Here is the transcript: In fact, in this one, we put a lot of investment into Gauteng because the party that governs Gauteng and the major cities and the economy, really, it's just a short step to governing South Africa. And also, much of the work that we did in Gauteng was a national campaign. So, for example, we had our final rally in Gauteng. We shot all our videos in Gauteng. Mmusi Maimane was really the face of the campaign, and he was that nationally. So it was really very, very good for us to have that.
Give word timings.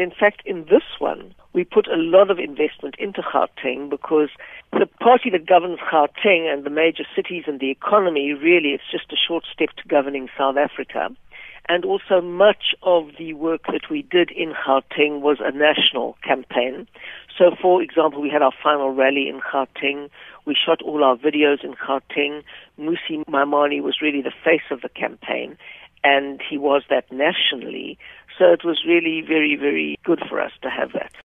In 0.00 0.10
fact, 0.10 0.40
in 0.46 0.64
this 0.70 0.96
one, 0.98 1.34
we 1.52 1.62
put 1.62 1.86
a 1.86 1.96
lot 1.96 2.30
of 2.30 2.38
investment 2.38 2.94
into 2.98 3.20
Gauteng 3.20 3.90
because 3.90 4.30
the 4.72 4.86
party 4.86 5.28
that 5.28 5.44
governs 5.44 5.78
Gauteng 5.92 6.50
and 6.50 6.64
the 6.64 6.70
major 6.70 7.04
cities 7.14 7.44
and 7.46 7.60
the 7.60 7.70
economy, 7.70 8.32
really, 8.32 8.70
it's 8.70 8.90
just 8.90 9.12
a 9.12 9.16
short 9.28 9.44
step 9.52 9.68
to 9.76 9.86
governing 9.86 10.30
South 10.38 10.56
Africa. 10.56 11.10
And 11.68 11.84
also, 11.84 12.22
much 12.22 12.74
of 12.82 13.10
the 13.18 13.34
work 13.34 13.66
that 13.66 13.90
we 13.90 14.00
did 14.00 14.30
in 14.30 14.54
Gauteng 14.54 15.20
was 15.20 15.36
a 15.40 15.52
national 15.52 16.16
campaign. 16.24 16.88
So, 17.36 17.54
for 17.60 17.82
example, 17.82 18.22
we 18.22 18.30
had 18.30 18.40
our 18.40 18.52
final 18.62 18.94
rally 18.94 19.28
in 19.28 19.40
Gauteng. 19.40 20.08
We 20.46 20.56
shot 20.56 20.80
all 20.80 21.04
our 21.04 21.16
videos 21.16 21.62
in 21.62 21.74
Gauteng. 21.74 22.42
Mmusi 22.78 23.22
Maimane 23.28 23.82
was 23.82 24.00
really 24.00 24.22
the 24.22 24.32
face 24.42 24.70
of 24.70 24.80
the 24.80 24.88
campaign, 24.88 25.58
and 26.02 26.40
he 26.48 26.58
was 26.58 26.82
that 26.90 27.10
nationally. 27.10 27.98
So 28.38 28.52
it 28.52 28.64
was 28.64 28.84
really 28.86 29.22
very, 29.26 29.56
very 29.56 29.98
good 30.04 30.22
for 30.28 30.40
us 30.40 30.52
to 30.62 30.70
have 30.70 30.92
that. 30.92 31.12